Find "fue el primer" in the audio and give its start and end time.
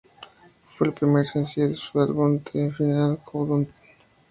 0.67-1.27